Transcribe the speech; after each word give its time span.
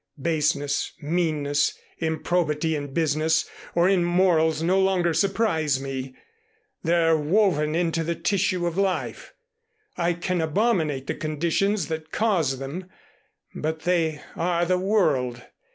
Baseness, 0.19 0.93
meanness, 0.99 1.77
improbity 1.99 2.75
in 2.75 2.91
business 2.91 3.47
or 3.75 3.87
in 3.87 4.03
morals 4.03 4.63
no 4.63 4.79
longer 4.79 5.13
surprise 5.13 5.79
me. 5.79 6.15
They're 6.81 7.15
woven 7.15 7.75
into 7.75 8.03
the 8.03 8.15
tissue 8.15 8.65
of 8.65 8.79
life. 8.79 9.35
I 9.97 10.13
can 10.13 10.41
abominate 10.41 11.05
the 11.05 11.13
conditions 11.13 11.87
that 11.89 12.11
cause 12.11 12.57
them, 12.57 12.89
but 13.53 13.81
they 13.81 14.21
are 14.35 14.65
the 14.65 14.79
world. 14.79 15.43